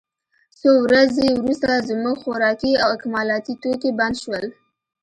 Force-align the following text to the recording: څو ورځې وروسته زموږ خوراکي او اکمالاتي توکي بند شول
څو 0.59 0.71
ورځې 0.85 1.27
وروسته 1.33 1.83
زموږ 1.89 2.15
خوراکي 2.23 2.73
او 2.83 2.89
اکمالاتي 2.97 3.53
توکي 3.61 3.89
بند 3.99 4.15
شول 4.23 4.45